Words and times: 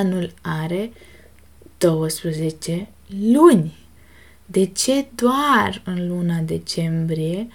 anul 0.00 0.32
are 0.42 0.92
12 1.78 2.88
luni. 3.32 3.78
De 4.46 4.64
ce 4.66 5.06
doar 5.14 5.82
în 5.84 6.08
luna 6.08 6.38
decembrie 6.38 7.48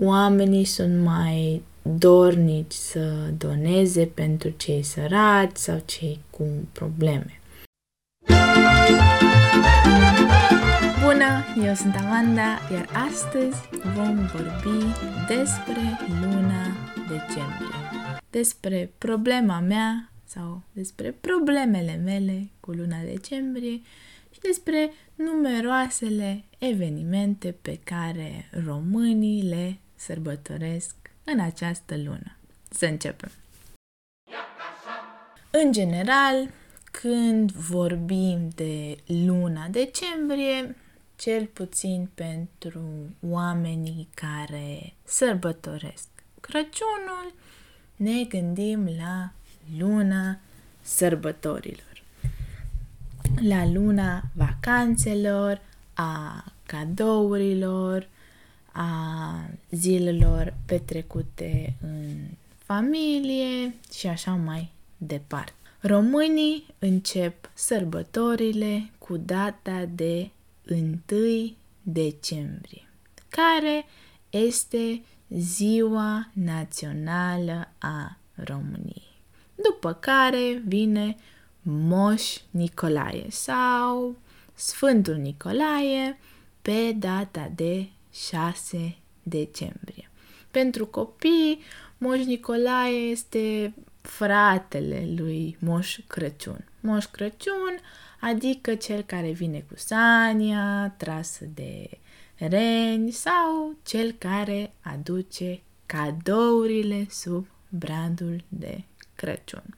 oamenii 0.00 0.64
sunt 0.64 1.02
mai 1.02 1.62
dornici 1.82 2.72
să 2.72 3.32
doneze 3.38 4.04
pentru 4.14 4.48
cei 4.56 4.82
săraci 4.82 5.56
sau 5.56 5.82
cei 5.84 6.20
cu 6.30 6.44
probleme? 6.72 7.40
Bună, 11.02 11.44
eu 11.66 11.74
sunt 11.74 11.94
Amanda, 11.96 12.58
iar 12.72 12.88
astăzi 13.08 13.60
vom 13.94 14.16
vorbi 14.16 14.84
despre 15.28 15.98
luna 16.20 16.62
decembrie, 17.08 18.18
despre 18.30 18.90
problema 18.98 19.60
mea 19.60 20.12
sau 20.28 20.62
despre 20.72 21.12
problemele 21.12 21.94
mele 22.04 22.48
cu 22.60 22.70
luna 22.70 23.02
decembrie 23.02 23.80
și 24.32 24.40
despre 24.40 24.92
numeroasele 25.14 26.44
evenimente 26.58 27.52
pe 27.62 27.78
care 27.84 28.50
românii 28.64 29.42
le 29.42 29.78
sărbătoresc 29.94 30.94
în 31.24 31.40
această 31.40 31.96
lună. 31.96 32.36
Să 32.70 32.86
începem! 32.86 33.30
În 35.50 35.72
general, 35.72 36.50
când 36.84 37.52
vorbim 37.52 38.48
de 38.54 38.96
luna 39.06 39.66
decembrie, 39.68 40.76
cel 41.16 41.46
puțin 41.46 42.08
pentru 42.14 42.82
oamenii 43.28 44.08
care 44.14 44.94
sărbătoresc 45.04 46.08
Crăciunul, 46.40 47.34
ne 47.96 48.24
gândim 48.24 48.84
la 48.84 49.32
luna 49.78 50.38
sărbătorilor 50.82 51.88
la 53.40 53.66
luna 53.66 54.22
vacanțelor, 54.32 55.60
a 55.94 56.44
cadourilor, 56.66 58.08
a 58.72 59.50
zilelor 59.70 60.54
petrecute 60.66 61.74
în 61.80 62.16
familie 62.58 63.74
și 63.94 64.06
așa 64.06 64.34
mai 64.34 64.70
departe. 64.96 65.52
Românii 65.80 66.66
încep 66.78 67.50
sărbătorile 67.54 68.90
cu 68.98 69.16
data 69.16 69.88
de 69.94 70.30
1 70.70 71.54
decembrie, 71.82 72.88
care 73.28 73.84
este 74.30 75.02
ziua 75.28 76.30
națională 76.32 77.68
a 77.78 78.16
României. 78.34 79.07
După 79.62 79.92
care 79.92 80.62
vine 80.66 81.16
Moș 81.62 82.36
Nicolae 82.50 83.26
sau 83.30 84.16
Sfântul 84.54 85.14
Nicolae 85.14 86.18
pe 86.62 86.92
data 86.98 87.52
de 87.54 87.88
6 88.12 88.96
decembrie. 89.22 90.10
Pentru 90.50 90.86
copii, 90.86 91.60
Moș 91.98 92.24
Nicolae 92.24 92.94
este 92.94 93.74
fratele 94.00 95.08
lui 95.16 95.56
Moș 95.60 95.98
Crăciun. 96.06 96.64
Moș 96.80 97.04
Crăciun, 97.04 97.78
adică 98.20 98.74
cel 98.74 99.02
care 99.02 99.30
vine 99.30 99.64
cu 99.68 99.74
sania, 99.76 100.94
trasă 100.96 101.44
de 101.54 101.90
reni 102.34 103.10
sau 103.10 103.76
cel 103.84 104.12
care 104.12 104.72
aduce 104.80 105.60
cadourile 105.86 107.06
sub 107.10 107.46
brandul 107.68 108.44
de 108.48 108.82
Crăciun. 109.18 109.76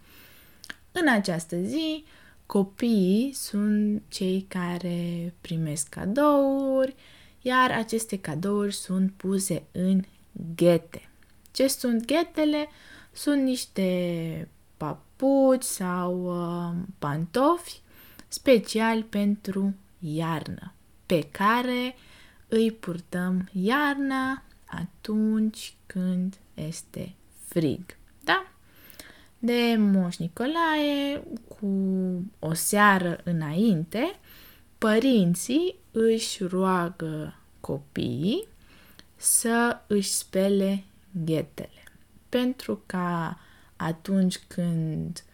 În 0.93 1.09
această 1.09 1.57
zi, 1.57 2.05
copiii 2.47 3.33
sunt 3.33 4.03
cei 4.09 4.45
care 4.49 5.35
primesc 5.41 5.89
cadouri, 5.89 6.95
iar 7.41 7.71
aceste 7.71 8.19
cadouri 8.19 8.75
sunt 8.75 9.13
puse 9.13 9.63
în 9.73 10.03
ghete. 10.55 11.09
Ce 11.51 11.69
sunt 11.69 12.07
ghetele? 12.07 12.69
Sunt 13.13 13.43
niște 13.43 14.49
papuci 14.77 15.63
sau 15.63 16.25
uh, 16.25 16.77
pantofi 16.99 17.81
special 18.29 19.03
pentru 19.03 19.75
iarnă, 19.99 20.73
pe 21.07 21.29
care 21.31 21.95
îi 22.49 22.73
purtăm 22.73 23.49
iarna 23.53 24.43
atunci 24.65 25.75
când 25.87 26.39
este 26.55 27.15
frig. 27.47 27.97
Da? 28.25 28.53
De 29.43 29.77
Moș 29.79 30.17
Nicolae 30.17 31.23
cu 31.49 31.67
o 32.39 32.55
seară 32.55 33.21
înainte, 33.25 34.19
părinții 34.79 35.75
își 35.91 36.45
roagă 36.45 37.35
copiii 37.61 38.47
să 39.17 39.81
își 39.87 40.11
spele 40.11 40.85
ghetele. 41.25 41.83
Pentru 42.29 42.83
ca 42.87 43.39
atunci 43.77 44.39
când 44.47 45.25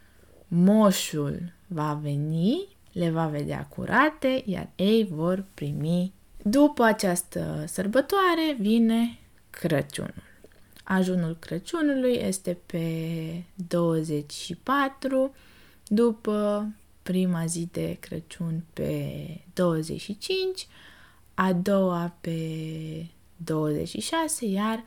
moșul 0.49 1.53
va 1.67 1.99
veni, 2.03 2.77
le 2.93 3.11
va 3.11 3.27
vedea 3.27 3.67
curate, 3.67 4.43
iar 4.45 4.69
ei 4.77 5.09
vor 5.11 5.45
primi. 5.55 6.13
După 6.43 6.83
această 6.83 7.65
sărbătoare 7.67 8.57
vine 8.59 9.19
Crăciunul. 9.51 10.26
Ajunul 10.89 11.37
Crăciunului 11.41 12.13
este 12.13 12.59
pe 12.67 13.43
24, 13.69 15.35
după 15.87 16.69
prima 17.03 17.47
zi 17.47 17.69
de 17.73 17.97
Crăciun 18.01 18.65
pe 18.73 19.15
25, 19.55 20.67
a 21.35 21.53
doua 21.53 22.15
pe 22.21 22.39
26, 23.37 24.47
iar 24.47 24.85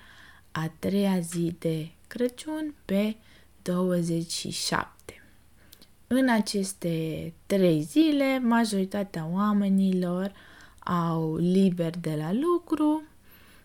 a 0.52 0.72
treia 0.80 1.20
zi 1.20 1.56
de 1.60 1.90
Crăciun 2.08 2.74
pe 2.86 3.16
27. 3.62 5.24
În 6.08 6.30
aceste 6.30 7.34
trei 7.46 7.82
zile, 7.82 8.40
majoritatea 8.40 9.30
oamenilor 9.32 10.32
au 10.80 11.36
liber 11.36 11.98
de 11.98 12.16
la 12.18 12.34
lucru, 12.34 13.04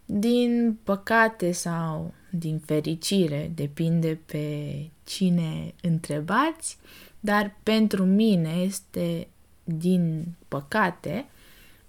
din 0.04 0.78
păcate 0.82 1.52
sau 1.52 2.14
din 2.34 2.58
fericire, 2.58 3.50
depinde 3.54 4.18
pe 4.26 4.76
cine 5.04 5.74
întrebați, 5.82 6.78
dar 7.20 7.56
pentru 7.62 8.04
mine 8.04 8.50
este 8.50 9.26
din 9.64 10.24
păcate, 10.48 11.26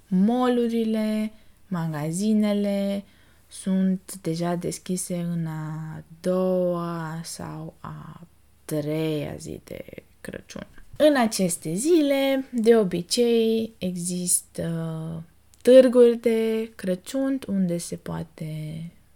molurile, 0.07 1.31
magazinele 1.67 3.03
sunt 3.47 4.15
deja 4.21 4.55
deschise 4.55 5.15
în 5.15 5.45
a 5.45 6.03
doua 6.21 7.19
sau 7.23 7.73
a 7.79 8.27
treia 8.65 9.35
zi 9.35 9.59
de 9.63 9.85
Crăciun. 10.21 10.67
În 10.97 11.15
aceste 11.17 11.73
zile, 11.73 12.45
de 12.51 12.77
obicei, 12.77 13.73
există 13.77 15.23
târguri 15.61 16.17
de 16.17 16.71
Crăciun 16.75 17.39
unde 17.47 17.77
se 17.77 17.95
poate 17.95 18.45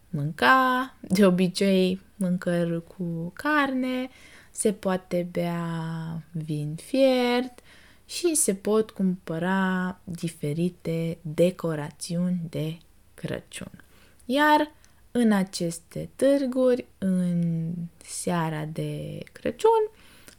mânca, 0.09 0.96
de 1.02 1.25
obicei 1.25 2.02
mâncări 2.16 2.84
cu 2.88 3.31
carne, 3.34 4.09
se 4.52 4.74
poate 4.74 5.28
bea 5.31 5.64
vin 6.31 6.75
fiert 6.75 7.59
și 8.06 8.36
se 8.36 8.53
pot 8.53 8.92
cumpăra 8.92 10.00
diferite 10.03 11.18
decorațiuni 11.22 12.42
de 12.50 12.78
Crăciun. 13.14 13.84
Iar 14.25 14.72
în 15.12 15.31
aceste 15.31 16.09
târguri, 16.16 16.86
în 16.97 17.72
seara 18.03 18.66
de 18.66 19.20
Crăciun, 19.31 19.91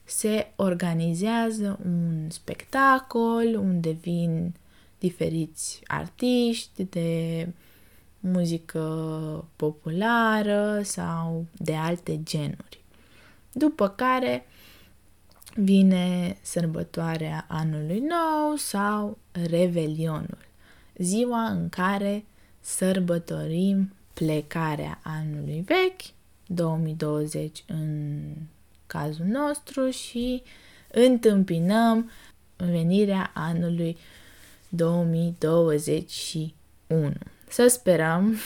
se 0.04 0.52
organizează 0.56 1.78
un 1.84 2.30
spectacol 2.30 3.54
unde 3.54 3.90
vin 3.90 4.54
diferiți 4.98 5.80
artiști 5.86 6.84
de 6.84 7.48
muzică 8.20 9.44
populară 9.56 10.80
sau 10.82 11.46
de 11.56 11.74
alte 11.74 12.20
genuri. 12.22 12.84
După 13.52 13.88
care 13.88 14.46
vine 15.54 16.36
sărbătoarea 16.40 17.46
anului 17.48 17.98
nou 17.98 18.54
sau 18.56 19.18
Revelionul, 19.48 20.48
ziua 20.96 21.44
în 21.44 21.68
care 21.68 22.24
sărbătorim 22.60 23.92
plecarea 24.14 25.00
anului 25.02 25.64
vechi, 25.66 26.00
2020 26.46 27.64
în 27.66 28.18
cazul 28.86 29.26
nostru 29.26 29.90
și 29.90 30.42
întâmpinăm 30.92 32.10
venirea 32.56 33.30
anului 33.34 33.96
2021. 34.68 37.12
Să 37.50 37.66
sperăm 37.66 38.36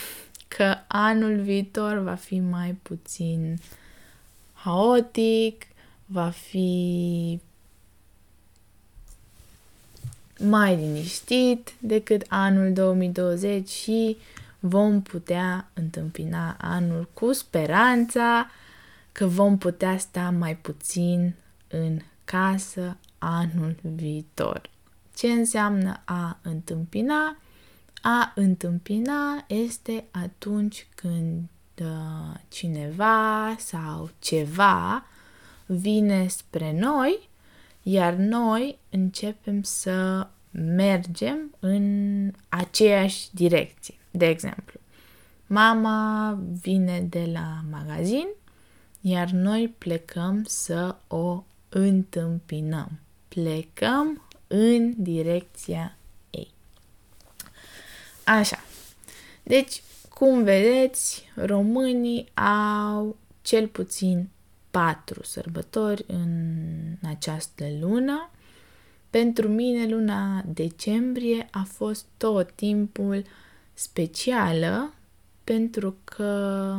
că 0.48 0.76
anul 0.86 1.40
viitor 1.40 1.98
va 1.98 2.14
fi 2.14 2.38
mai 2.38 2.78
puțin 2.82 3.58
haotic, 4.52 5.66
va 6.06 6.28
fi 6.30 7.40
mai 10.38 10.76
liniștit 10.76 11.72
decât 11.78 12.24
anul 12.28 12.72
2020 12.72 13.68
și 13.68 14.16
vom 14.58 15.02
putea 15.02 15.68
întâmpina 15.74 16.56
anul 16.60 17.08
cu 17.14 17.32
speranța 17.32 18.50
că 19.12 19.26
vom 19.26 19.58
putea 19.58 19.98
sta 19.98 20.30
mai 20.38 20.56
puțin 20.56 21.34
în 21.68 21.98
casă 22.24 22.96
anul 23.18 23.76
viitor. 23.82 24.70
Ce 25.14 25.26
înseamnă 25.26 26.00
a 26.04 26.38
întâmpina? 26.42 27.36
A 28.06 28.32
întâmpina 28.34 29.44
este 29.46 30.04
atunci 30.10 30.86
când 30.94 31.42
uh, 31.80 32.36
cineva 32.48 33.56
sau 33.58 34.10
ceva 34.18 35.04
vine 35.66 36.26
spre 36.26 36.72
noi, 36.78 37.28
iar 37.82 38.14
noi 38.14 38.78
începem 38.90 39.62
să 39.62 40.26
mergem 40.50 41.54
în 41.58 42.30
aceeași 42.48 43.28
direcție. 43.32 43.94
De 44.10 44.26
exemplu, 44.26 44.80
mama 45.46 46.38
vine 46.62 47.00
de 47.00 47.30
la 47.32 47.64
magazin, 47.70 48.28
iar 49.00 49.30
noi 49.30 49.74
plecăm 49.78 50.42
să 50.46 50.96
o 51.06 51.44
întâmpinăm. 51.68 52.98
Plecăm 53.28 54.22
în 54.46 54.94
direcția 54.96 55.78
ei. 55.78 56.03
Așa. 58.24 58.58
Deci, 59.42 59.82
cum 60.08 60.42
vedeți, 60.42 61.28
românii 61.34 62.28
au 62.34 63.16
cel 63.42 63.68
puțin 63.68 64.28
patru 64.70 65.22
sărbători 65.22 66.04
în 66.06 67.08
această 67.08 67.64
lună. 67.80 68.30
Pentru 69.10 69.48
mine, 69.48 69.88
luna 69.88 70.42
decembrie 70.46 71.48
a 71.50 71.66
fost 71.72 72.04
tot 72.16 72.50
timpul 72.50 73.24
specială 73.74 74.94
pentru 75.44 75.96
că 76.04 76.76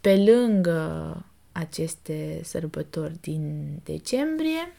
pe 0.00 0.16
lângă 0.16 1.24
aceste 1.52 2.40
sărbători 2.42 3.20
din 3.20 3.68
decembrie, 3.84 4.72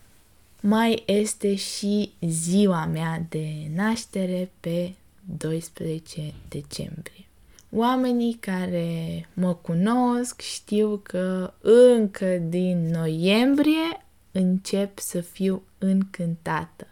mai 0.62 1.04
este 1.06 1.56
și 1.56 2.12
ziua 2.22 2.86
mea 2.86 3.26
de 3.30 3.48
naștere 3.76 4.52
pe 4.60 4.94
12 5.38 6.34
decembrie. 6.50 7.26
Oamenii 7.70 8.34
care 8.34 9.30
mă 9.34 9.54
cunosc 9.54 10.42
știu 10.42 11.00
că 11.04 11.54
încă 11.62 12.38
din 12.38 12.90
noiembrie 12.90 14.06
încep 14.32 15.00
să 15.00 15.22
fiu 15.22 15.64
încântată. 15.78 16.88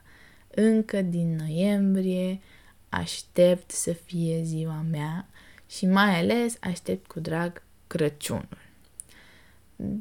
Încă 0.55 1.01
din 1.01 1.35
noiembrie 1.35 2.41
aștept 2.89 3.71
să 3.71 3.93
fie 3.93 4.41
ziua 4.43 4.85
mea 4.91 5.27
și 5.67 5.85
mai 5.85 6.19
ales 6.19 6.57
aștept 6.59 7.07
cu 7.07 7.19
drag 7.19 7.63
Crăciunul. 7.87 8.57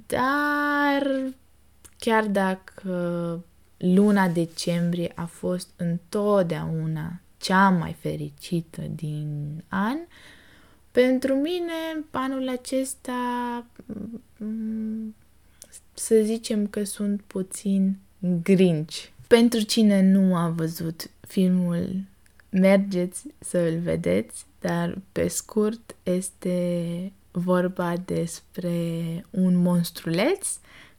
Dar 0.06 1.32
chiar 1.98 2.26
dacă 2.26 3.44
luna 3.76 4.28
decembrie 4.28 5.12
a 5.14 5.24
fost 5.24 5.68
întotdeauna 5.76 7.20
cea 7.38 7.68
mai 7.68 7.96
fericită 8.00 8.82
din 8.94 9.62
an, 9.68 9.96
pentru 10.90 11.34
mine 11.34 12.04
anul 12.10 12.48
acesta 12.48 13.64
mm, 14.36 15.14
să 15.94 16.20
zicem 16.22 16.66
că 16.66 16.84
sunt 16.84 17.22
puțin 17.26 17.96
grinci. 18.42 19.12
Pentru 19.26 19.60
cine 19.60 20.02
nu 20.02 20.36
a 20.36 20.48
văzut 20.48 21.10
filmul, 21.20 22.04
mergeți 22.50 23.22
să 23.38 23.58
îl 23.58 23.78
vedeți, 23.78 24.46
dar 24.60 24.98
pe 25.12 25.28
scurt 25.28 25.96
este 26.02 27.12
vorba 27.30 27.96
despre 28.04 28.80
un 29.30 29.56
monstruleț 29.56 30.48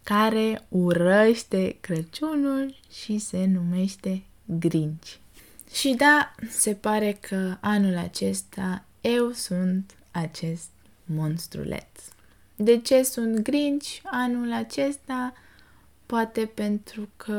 care 0.03 0.65
urăște 0.69 1.77
Crăciunul 1.79 2.75
și 2.91 3.17
se 3.17 3.45
numește 3.45 4.23
Grinch. 4.45 5.07
Și 5.71 5.93
da, 5.93 6.35
se 6.49 6.73
pare 6.73 7.17
că 7.19 7.57
anul 7.59 7.97
acesta 7.97 8.83
eu 9.01 9.31
sunt 9.31 9.97
acest 10.11 10.69
monstruleț. 11.05 11.87
De 12.55 12.79
ce 12.79 13.03
sunt 13.03 13.39
Grinch 13.39 13.99
anul 14.03 14.53
acesta? 14.53 15.33
Poate 16.05 16.45
pentru 16.45 17.09
că 17.17 17.33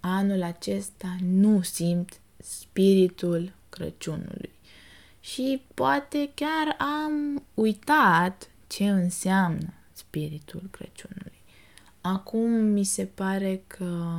anul 0.00 0.42
acesta 0.42 1.16
nu 1.22 1.62
simt 1.62 2.20
spiritul 2.36 3.52
Crăciunului 3.68 4.52
și 5.20 5.62
poate 5.74 6.30
chiar 6.34 6.76
am 6.78 7.42
uitat 7.54 8.50
ce 8.66 8.88
înseamnă 8.88 9.72
spiritul 9.92 10.62
Crăciunului. 10.70 11.42
Acum 12.00 12.50
mi 12.50 12.84
se 12.84 13.04
pare 13.04 13.62
că 13.66 14.18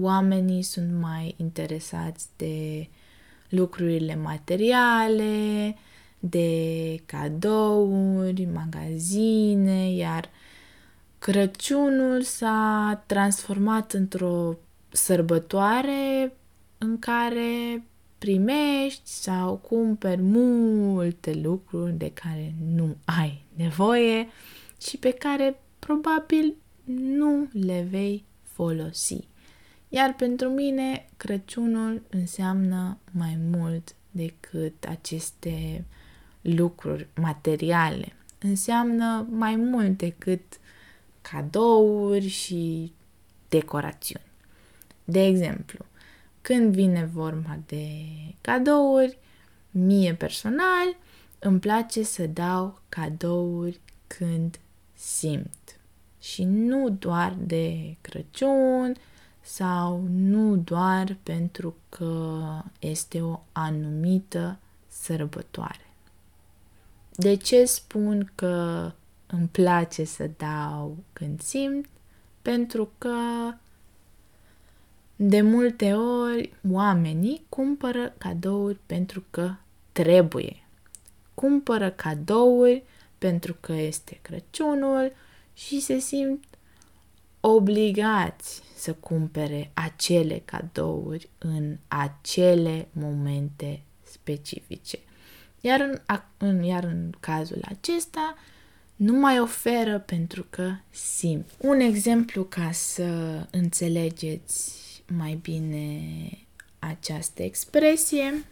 oamenii 0.00 0.62
sunt 0.62 1.00
mai 1.00 1.34
interesați 1.36 2.26
de 2.36 2.88
lucrurile 3.48 4.14
materiale, 4.14 5.76
de 6.18 6.48
cadouri, 7.06 8.44
magazine, 8.44 9.92
iar 9.92 10.30
Crăciunul 11.18 12.22
s-a 12.22 13.02
transformat 13.06 13.92
într-o 13.92 14.58
sărbătoare 14.88 16.36
în 16.78 16.98
care 16.98 17.84
primești 18.18 19.10
sau 19.10 19.56
cumperi 19.56 20.20
multe 20.22 21.34
lucruri 21.42 21.92
de 21.92 22.10
care 22.10 22.54
nu 22.74 22.96
ai 23.04 23.44
nevoie 23.54 24.28
și 24.80 24.98
pe 24.98 25.10
care 25.10 25.60
probabil 25.78 26.54
nu 26.84 27.48
le 27.52 27.86
vei 27.90 28.24
folosi. 28.42 29.28
Iar 29.96 30.14
pentru 30.14 30.48
mine, 30.48 31.06
Crăciunul 31.16 32.02
înseamnă 32.10 32.98
mai 33.10 33.38
mult 33.50 33.94
decât 34.10 34.84
aceste 34.84 35.84
lucruri 36.40 37.06
materiale. 37.14 38.12
Înseamnă 38.38 39.26
mai 39.30 39.56
mult 39.56 39.98
decât 39.98 40.42
cadouri 41.22 42.28
și 42.28 42.92
decorațiuni. 43.48 44.24
De 45.04 45.24
exemplu, 45.24 45.84
când 46.40 46.74
vine 46.74 47.10
vorba 47.12 47.58
de 47.66 47.88
cadouri, 48.40 49.18
mie 49.70 50.14
personal 50.14 50.96
îmi 51.38 51.60
place 51.60 52.02
să 52.02 52.26
dau 52.26 52.80
cadouri 52.88 53.80
când 54.06 54.58
simt. 54.94 55.80
Și 56.20 56.44
nu 56.44 56.90
doar 56.90 57.36
de 57.40 57.96
Crăciun 58.00 58.94
sau 59.46 60.04
nu 60.10 60.56
doar 60.56 61.16
pentru 61.22 61.76
că 61.88 62.42
este 62.78 63.22
o 63.22 63.40
anumită 63.52 64.58
sărbătoare. 64.88 65.90
De 67.10 67.34
ce 67.34 67.64
spun 67.64 68.32
că 68.34 68.92
îmi 69.26 69.48
place 69.48 70.04
să 70.04 70.30
dau 70.36 70.96
când 71.12 71.40
simt? 71.40 71.86
Pentru 72.42 72.90
că 72.98 73.18
de 75.16 75.40
multe 75.40 75.92
ori 75.92 76.52
oamenii 76.70 77.44
cumpără 77.48 78.14
cadouri 78.18 78.78
pentru 78.86 79.24
că 79.30 79.54
trebuie. 79.92 80.66
Cumpără 81.34 81.90
cadouri 81.90 82.82
pentru 83.18 83.56
că 83.60 83.72
este 83.72 84.18
Crăciunul 84.22 85.12
și 85.54 85.80
se 85.80 85.98
simt 85.98 86.44
obligați 87.40 88.65
să 88.86 88.92
cumpere 88.92 89.70
acele 89.74 90.42
cadouri 90.44 91.28
în 91.38 91.76
acele 91.88 92.88
momente 92.92 93.82
specifice. 94.02 94.98
Iar 95.60 95.80
în, 95.80 96.00
în, 96.36 96.62
iar 96.62 96.84
în 96.84 97.12
cazul 97.20 97.60
acesta, 97.64 98.36
nu 98.96 99.12
mai 99.12 99.40
oferă 99.40 99.98
pentru 99.98 100.46
că 100.50 100.72
simt. 100.90 101.50
Un 101.58 101.80
exemplu 101.80 102.44
ca 102.44 102.70
să 102.72 103.40
înțelegeți 103.50 104.82
mai 105.16 105.38
bine 105.42 106.00
această 106.78 107.42
expresie, 107.42 108.44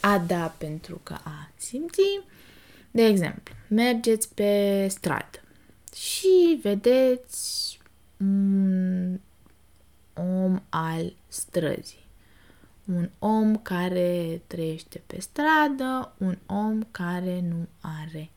a 0.00 0.18
da 0.18 0.54
pentru 0.58 1.00
că 1.02 1.16
a 1.22 1.50
simți. 1.56 2.20
De 2.90 3.04
exemplu, 3.04 3.54
mergeți 3.68 4.34
pe 4.34 4.86
stradă 4.88 5.40
și 5.94 6.58
vedeți 6.62 7.78
un 8.16 9.18
om 10.16 10.62
al 10.68 11.12
străzii. 11.28 12.04
Un 12.84 13.10
om 13.18 13.56
care 13.56 14.42
trăiește 14.46 15.02
pe 15.06 15.20
stradă, 15.20 16.12
un 16.18 16.38
om 16.46 16.82
care 16.90 17.40
nu 17.40 17.66
are. 17.80 18.30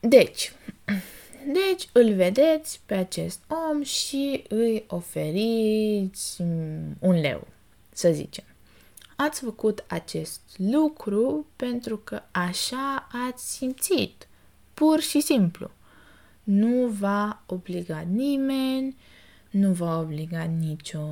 Deci, 0.00 0.52
Deci 1.52 1.88
îl 1.92 2.14
vedeți 2.14 2.80
pe 2.86 2.94
acest 2.94 3.40
om 3.70 3.82
și 3.82 4.44
îi 4.48 4.84
oferiți 4.88 6.40
un 6.98 7.20
leu, 7.20 7.46
să 7.92 8.10
zicem. 8.12 8.44
Ați 9.16 9.40
făcut 9.40 9.84
acest 9.86 10.40
lucru 10.56 11.46
pentru 11.56 11.96
că 11.96 12.22
așa 12.30 13.08
ați 13.28 13.52
simțit, 13.52 14.28
pur 14.74 15.00
și 15.00 15.20
simplu. 15.20 15.70
Nu 16.42 16.86
va 16.86 17.42
obliga 17.46 18.00
nimeni, 18.00 18.96
nu 19.50 19.72
va 19.72 19.98
obliga 19.98 20.42
nicio 20.42 21.06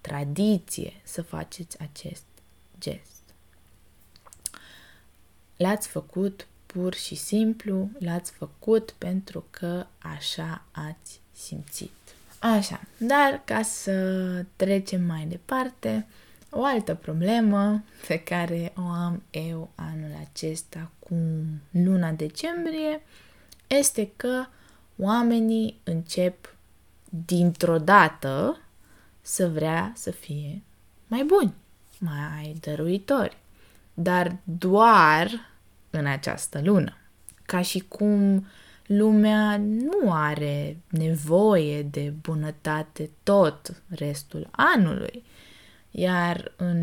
tradiție 0.00 0.92
să 1.02 1.22
faceți 1.22 1.78
acest 1.80 2.24
gest. 2.80 3.22
L-ați 5.56 5.88
făcut 5.88 6.46
pur 6.66 6.94
și 6.94 7.14
simplu, 7.14 7.90
l-ați 7.98 8.32
făcut 8.32 8.94
pentru 8.98 9.44
că 9.50 9.86
așa 9.98 10.62
ați 10.70 11.20
simțit. 11.32 11.90
Așa, 12.38 12.80
dar 12.98 13.42
ca 13.44 13.62
să 13.62 14.44
trecem 14.56 15.02
mai 15.02 15.26
departe, 15.26 16.06
o 16.50 16.64
altă 16.64 16.94
problemă 16.94 17.84
pe 18.06 18.18
care 18.18 18.72
o 18.76 18.82
am 18.82 19.22
eu 19.30 19.70
anul 19.74 20.10
acesta 20.30 20.90
cu 20.98 21.14
luna 21.70 22.10
decembrie 22.10 23.02
este 23.66 24.10
că 24.16 24.46
oamenii 24.96 25.80
încep 25.84 26.55
dintr-o 27.24 27.78
dată 27.78 28.60
să 29.20 29.48
vrea 29.48 29.92
să 29.94 30.10
fie 30.10 30.62
mai 31.06 31.24
buni, 31.24 31.54
mai 31.98 32.56
dăruitori, 32.60 33.36
dar 33.94 34.36
doar 34.44 35.30
în 35.90 36.06
această 36.06 36.60
lună. 36.64 36.96
Ca 37.42 37.62
și 37.62 37.80
cum 37.80 38.46
lumea 38.86 39.56
nu 39.56 40.12
are 40.12 40.76
nevoie 40.88 41.82
de 41.82 42.12
bunătate 42.22 43.10
tot 43.22 43.82
restul 43.88 44.48
anului. 44.50 45.24
Iar 45.90 46.52
în 46.56 46.78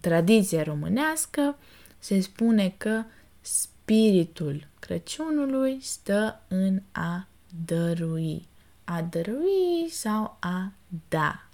tradiția 0.00 0.62
românească 0.62 1.58
se 1.98 2.20
spune 2.20 2.74
că 2.76 3.02
spiritul 3.40 4.66
Crăciunului 4.78 5.78
stă 5.80 6.40
în 6.48 6.82
a 6.92 7.26
dărui. 7.64 8.48
A 8.88 9.02
dărui 9.02 9.88
sau 9.90 10.36
a 10.40 10.72
da. 11.08 11.48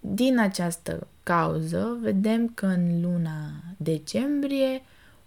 Din 0.00 0.38
această 0.38 1.06
cauză, 1.22 1.98
vedem 2.00 2.48
că 2.48 2.66
în 2.66 3.00
luna 3.00 3.50
decembrie 3.76 4.82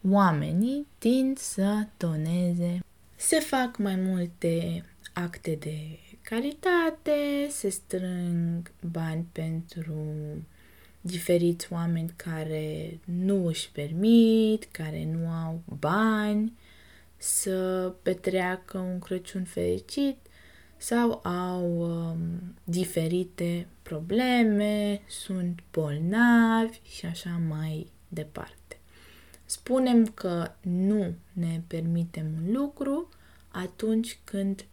oamenii 0.10 0.88
tind 0.98 1.38
să 1.38 1.88
doneze. 1.98 2.80
Se 3.16 3.40
fac 3.40 3.78
mai 3.78 3.96
multe 3.96 4.84
acte 5.14 5.58
de 5.60 6.00
caritate, 6.22 7.48
se 7.50 7.70
strâng 7.70 8.72
bani 8.92 9.26
pentru 9.32 9.96
diferiți 11.02 11.74
oameni 11.74 12.14
care 12.16 13.00
nu 13.06 13.48
își 13.48 13.72
permit, 13.72 14.64
care 14.72 15.06
nu 15.12 15.30
au 15.30 15.62
bani 15.80 16.54
să 17.18 17.92
petreacă 18.02 18.78
un 18.78 19.00
Crăciun 19.00 19.44
fericit 19.44 20.18
sau 20.86 21.20
au 21.24 21.80
um, 21.80 22.18
diferite 22.64 23.68
probleme, 23.82 25.02
sunt 25.08 25.60
bolnavi 25.72 26.80
și 26.84 27.06
așa 27.06 27.42
mai 27.48 27.92
departe. 28.08 28.80
Spunem 29.46 30.06
că 30.06 30.52
nu 30.62 31.14
ne 31.34 31.62
permitem 31.68 32.26
un 32.26 32.54
lucru 32.54 33.10
atunci 33.48 34.20
când 34.24 34.66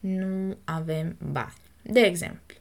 nu 0.00 0.56
avem 0.64 1.16
bani. 1.32 1.60
De 1.82 2.00
exemplu, 2.00 2.56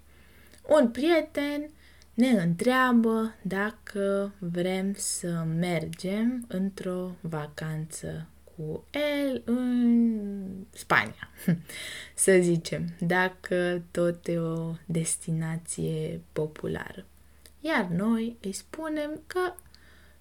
un 0.67 0.89
prieten 0.89 1.69
ne 2.13 2.27
întreabă 2.27 3.35
dacă 3.41 4.33
vrem 4.39 4.93
să 4.95 5.45
mergem 5.59 6.45
într-o 6.47 7.15
vacanță 7.21 8.27
cu 8.59 8.83
el 8.91 9.41
în 9.45 10.65
Spania, 10.69 11.29
să 12.15 12.37
zicem, 12.41 12.95
dacă 12.99 13.83
tot 13.91 14.27
e 14.27 14.37
o 14.37 14.73
destinație 14.85 16.21
populară. 16.33 17.05
Iar 17.59 17.85
noi 17.85 18.37
îi 18.41 18.51
spunem 18.51 19.21
că 19.27 19.53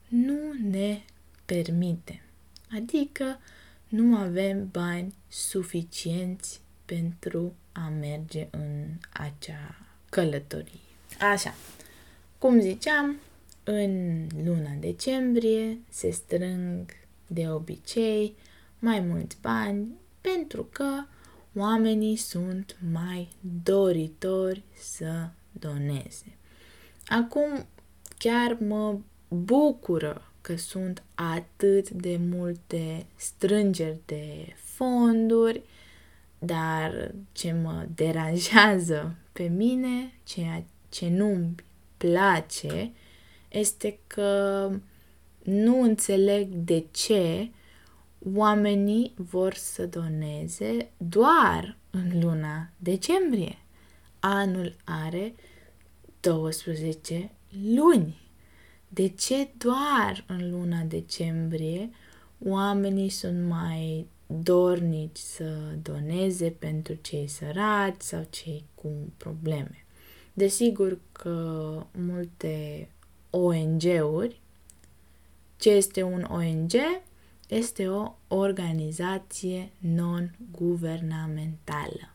nu 0.09 0.52
ne 0.71 1.00
permite, 1.45 2.23
adică 2.75 3.40
nu 3.88 4.16
avem 4.16 4.68
bani 4.71 5.14
suficienți 5.28 6.61
pentru 6.85 7.54
a 7.73 7.88
merge 8.00 8.49
în 8.50 8.87
acea 9.12 9.76
călătorie. 10.11 10.80
Așa, 11.33 11.54
cum 12.38 12.61
ziceam, 12.61 13.16
în 13.64 14.26
luna 14.45 14.71
decembrie 14.80 15.78
se 15.88 16.11
strâng 16.11 16.87
de 17.29 17.49
obicei 17.49 18.37
mai 18.79 19.01
mulți 19.01 19.37
bani 19.41 19.89
pentru 20.21 20.69
că 20.73 21.05
oamenii 21.55 22.17
sunt 22.17 22.77
mai 22.93 23.29
doritori 23.63 24.63
să 24.75 25.29
doneze. 25.53 26.37
Acum 27.07 27.67
chiar 28.19 28.57
mă 28.61 28.99
bucură 29.29 30.23
că 30.41 30.57
sunt 30.57 31.03
atât 31.15 31.91
de 31.91 32.21
multe 32.31 33.07
strângeri 33.17 34.01
de 34.05 34.55
fonduri, 34.57 35.63
dar 36.39 37.15
ce 37.33 37.53
mă 37.53 37.87
deranjează 37.95 39.15
pe 39.33 39.43
mine, 39.43 40.13
ceea 40.25 40.65
ce 40.89 41.09
nu-mi 41.09 41.55
place, 41.97 42.93
este 43.49 43.99
că 44.07 44.71
nu 45.42 45.83
înțeleg 45.83 46.49
de 46.49 46.87
ce 46.90 47.50
oamenii 48.35 49.12
vor 49.16 49.54
să 49.54 49.87
doneze 49.87 50.90
doar 50.97 51.78
în 51.90 52.21
luna 52.21 52.71
decembrie. 52.76 53.59
Anul 54.18 54.76
are 54.85 55.35
12 56.21 57.30
luni. 57.75 58.26
De 58.88 59.09
ce 59.09 59.49
doar 59.59 60.25
în 60.26 60.50
luna 60.50 60.83
decembrie 60.83 61.90
oamenii 62.38 63.09
sunt 63.09 63.49
mai 63.49 64.07
dornici 64.26 65.16
să 65.16 65.76
doneze 65.83 66.50
pentru 66.50 66.95
cei 66.95 67.26
săraci 67.26 68.00
sau 68.00 68.26
cei 68.30 68.64
cu 68.75 68.88
probleme? 69.16 69.85
Desigur 70.33 70.99
că 71.12 71.87
multe 71.92 72.88
ONG-uri, 73.30 74.40
ce 75.59 75.71
este 75.71 76.03
un 76.03 76.23
ONG? 76.23 76.73
Este 77.49 77.88
o 77.88 78.15
organizație 78.29 79.71
non-guvernamentală. 79.79 82.15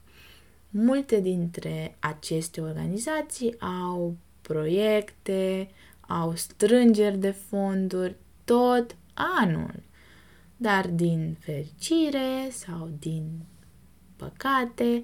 Multe 0.69 1.19
dintre 1.19 1.95
aceste 1.99 2.61
organizații 2.61 3.59
au 3.59 4.17
proiecte, 4.41 5.69
au 5.99 6.35
strângeri 6.35 7.17
de 7.17 7.31
fonduri 7.31 8.15
tot 8.43 8.95
anul. 9.13 9.83
Dar 10.57 10.87
din 10.87 11.37
fericire 11.39 12.49
sau 12.51 12.89
din 12.99 13.45
păcate, 14.15 15.03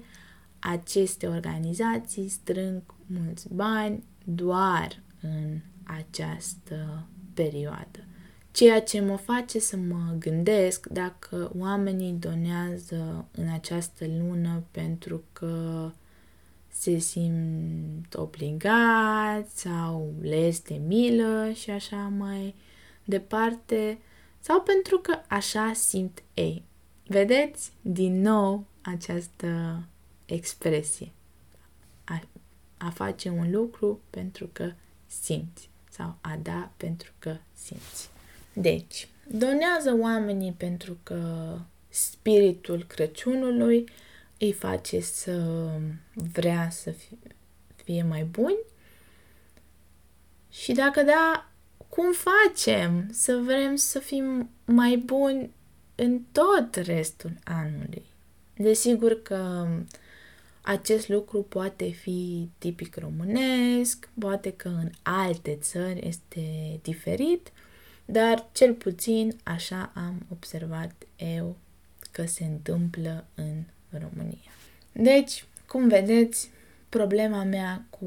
aceste 0.58 1.26
organizații 1.26 2.28
strâng 2.28 2.82
mulți 3.06 3.54
bani 3.54 4.04
doar 4.24 5.02
în 5.20 5.60
această 5.82 7.06
perioadă. 7.34 8.04
Ceea 8.52 8.82
ce 8.82 9.00
mă 9.00 9.16
face 9.16 9.58
să 9.58 9.76
mă 9.76 10.14
gândesc 10.18 10.86
dacă 10.86 11.50
oamenii 11.58 12.12
donează 12.12 13.24
în 13.30 13.48
această 13.48 14.04
lună 14.18 14.62
pentru 14.70 15.22
că 15.32 15.90
se 16.68 16.98
simt 16.98 18.14
obligați 18.14 19.60
sau 19.60 20.12
le 20.20 20.36
este 20.36 20.80
milă 20.86 21.52
și 21.52 21.70
așa 21.70 22.12
mai 22.16 22.54
departe, 23.04 23.98
sau 24.40 24.60
pentru 24.60 24.98
că 24.98 25.18
așa 25.28 25.72
simt 25.74 26.22
ei. 26.34 26.64
Vedeți 27.06 27.72
din 27.80 28.20
nou 28.20 28.64
această 28.82 29.82
expresie. 30.26 31.12
A, 32.04 32.22
a 32.76 32.90
face 32.90 33.28
un 33.28 33.50
lucru 33.50 34.00
pentru 34.10 34.48
că 34.52 34.72
simți 35.06 35.68
sau 35.90 36.16
a 36.20 36.38
da 36.42 36.70
pentru 36.76 37.12
că 37.18 37.36
simți. 37.54 38.10
Deci, 38.52 39.08
donează 39.28 39.96
oamenii 40.00 40.52
pentru 40.52 40.98
că 41.02 41.58
spiritul 41.88 42.84
Crăciunului 42.88 43.88
îi 44.38 44.52
face 44.52 45.00
să 45.00 45.68
vrea 46.32 46.70
să 46.70 46.94
fie 47.84 48.02
mai 48.02 48.24
buni? 48.24 48.58
Și 50.50 50.72
dacă 50.72 51.02
da, 51.02 51.50
cum 51.88 52.12
facem 52.12 53.08
să 53.12 53.40
vrem 53.44 53.76
să 53.76 53.98
fim 53.98 54.50
mai 54.64 54.96
buni 54.96 55.50
în 55.94 56.20
tot 56.32 56.74
restul 56.74 57.32
anului? 57.44 58.04
Desigur 58.56 59.22
că 59.22 59.68
acest 60.60 61.08
lucru 61.08 61.42
poate 61.42 61.88
fi 61.88 62.48
tipic 62.58 62.96
românesc, 62.96 64.08
poate 64.18 64.52
că 64.52 64.68
în 64.68 64.90
alte 65.02 65.58
țări 65.60 66.08
este 66.08 66.78
diferit, 66.82 67.52
dar 68.12 68.46
cel 68.52 68.74
puțin 68.74 69.36
așa 69.42 69.92
am 69.94 70.26
observat 70.28 70.92
eu 71.16 71.56
că 72.10 72.26
se 72.26 72.44
întâmplă 72.44 73.26
în 73.34 73.62
România. 73.90 74.52
Deci, 74.92 75.44
cum 75.66 75.88
vedeți, 75.88 76.50
problema 76.88 77.44
mea 77.44 77.84
cu 77.90 78.06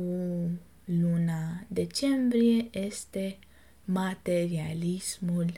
luna 0.86 1.64
decembrie 1.68 2.68
este 2.72 3.38
materialismul 3.86 5.52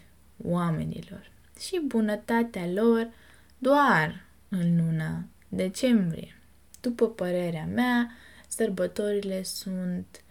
oamenilor 0.44 1.32
și 1.60 1.82
bunătatea 1.86 2.68
lor 2.68 3.10
doar 3.58 4.26
în 4.50 4.76
luna 4.76 5.26
decembrie. 5.50 6.40
După 6.82 7.10
părerea 7.10 7.66
mea, 7.66 8.12
sărbătorile 8.48 9.44
sunt 9.44 10.24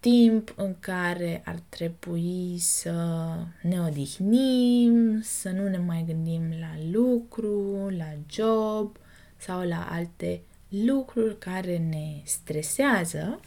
timp 0.00 0.54
în 0.56 0.74
care 0.80 1.42
ar 1.44 1.58
trebui 1.68 2.56
să 2.58 3.26
ne 3.62 3.80
odihnim, 3.80 5.20
să 5.22 5.50
nu 5.50 5.68
ne 5.68 5.78
mai 5.78 6.04
gândim 6.06 6.42
la 6.60 6.90
lucru, 6.90 7.88
la 7.96 8.14
job 8.30 8.96
sau 9.36 9.66
la 9.66 9.88
alte 9.90 10.40
lucruri 10.68 11.38
care 11.38 11.78
ne 11.78 12.22
stresează 12.24 13.40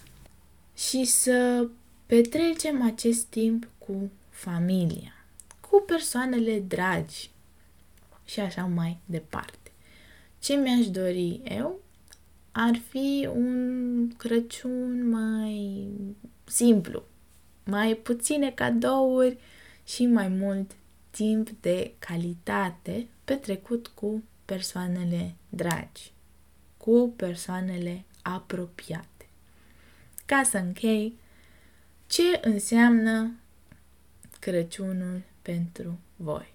și 0.76 1.04
să 1.04 1.68
petrecem 2.06 2.82
acest 2.86 3.26
timp 3.26 3.68
cu 3.78 4.12
familia, 4.30 5.26
cu 5.70 5.84
persoanele 5.88 6.60
dragi 6.60 7.30
și 8.26 8.40
așa 8.40 8.66
mai 8.66 8.98
departe. 9.06 9.72
Ce 10.40 10.54
mi-aș 10.54 10.88
dori 10.88 11.42
eu 11.44 11.80
ar 12.52 12.76
fi 12.90 13.30
un 13.36 14.12
Crăciun 14.18 15.10
mai 15.10 15.88
simplu, 16.46 17.04
mai 17.66 17.96
puține 17.96 18.52
cadouri 18.52 19.38
și 19.86 20.06
mai 20.06 20.28
mult 20.28 20.72
timp 21.10 21.50
de 21.50 21.94
calitate 22.00 23.08
petrecut 23.24 23.88
cu 23.88 24.24
persoanele 24.46 25.36
dragi, 25.50 26.12
cu 26.78 27.14
persoanele 27.16 28.04
apropiate. 28.22 29.26
Ca 30.26 30.44
să 30.44 30.58
închei, 30.58 31.20
ce 32.08 32.40
înseamnă 32.42 33.32
Crăciunul 34.40 35.22
pentru 35.42 36.00
voi? 36.16 36.54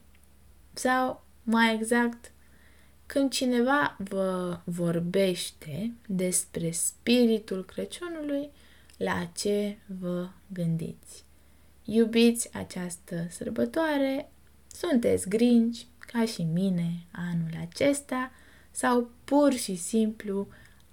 Sau, 0.73 1.25
mai 1.43 1.75
exact, 1.75 2.33
când 3.07 3.31
cineva 3.33 3.97
vă 3.99 4.61
vorbește 4.65 5.93
despre 6.07 6.71
spiritul 6.71 7.65
Crăciunului, 7.65 8.51
la 8.97 9.31
ce 9.37 9.79
vă 10.01 10.29
gândiți? 10.47 11.25
Iubiți 11.85 12.55
această 12.57 13.27
sărbătoare? 13.31 14.31
Sunteți 14.67 15.29
grinci, 15.29 15.87
ca 15.99 16.25
și 16.25 16.43
mine, 16.43 17.07
anul 17.11 17.51
acesta? 17.61 18.31
Sau 18.71 19.11
pur 19.25 19.53
și 19.53 19.75
simplu 19.77 20.49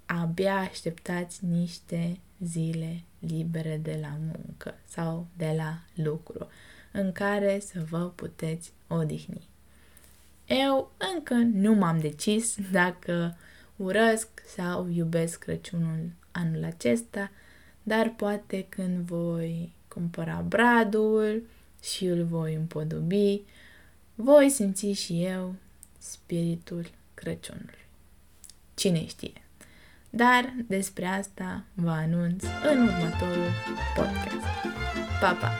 abia 0.06 0.56
așteptați 0.56 1.44
niște 1.44 2.20
zile 2.38 3.02
libere 3.18 3.80
de 3.82 3.98
la 4.00 4.18
muncă 4.20 4.74
sau 4.84 5.26
de 5.36 5.54
la 5.56 6.02
lucru, 6.04 6.48
în 6.92 7.12
care 7.12 7.58
să 7.58 7.84
vă 7.90 8.12
puteți 8.14 8.72
odihni? 8.88 9.48
Eu 10.46 10.92
încă 11.14 11.34
nu 11.34 11.74
m-am 11.74 11.98
decis 12.00 12.56
dacă 12.70 13.36
urăsc 13.76 14.28
sau 14.46 14.88
iubesc 14.88 15.38
Crăciunul 15.38 16.10
anul 16.30 16.64
acesta, 16.64 17.30
dar 17.86 18.08
poate 18.16 18.66
când 18.68 19.06
voi 19.06 19.72
cumpăra 19.88 20.44
bradul 20.48 21.42
și 21.82 22.04
îl 22.04 22.24
voi 22.24 22.54
împodobi, 22.54 23.42
voi 24.14 24.50
simți 24.50 24.86
și 24.86 25.24
eu 25.24 25.54
spiritul 25.98 26.90
Crăciunului. 27.14 27.84
Cine 28.74 29.06
știe? 29.06 29.42
Dar 30.10 30.54
despre 30.66 31.06
asta 31.06 31.64
vă 31.74 31.90
anunț 31.90 32.44
în 32.72 32.82
următorul 32.82 33.50
podcast. 33.94 34.46
Pa, 35.20 35.32
pa! 35.32 35.52